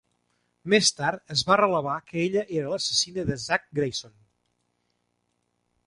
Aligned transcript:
Més 0.73 0.89
tard, 1.01 1.21
es 1.35 1.43
va 1.51 1.57
revelar 1.61 1.99
que 2.09 2.17
ella 2.23 2.45
era 2.57 2.73
l'assassina 2.73 3.29
de 3.31 3.39
Zack 3.47 3.71
Grayson. 3.81 4.19